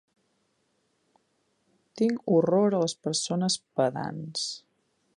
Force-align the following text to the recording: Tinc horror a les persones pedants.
Tinc 2.01 2.33
horror 2.33 2.79
a 2.79 2.83
les 2.87 2.99
persones 3.09 3.63
pedants. 3.83 4.51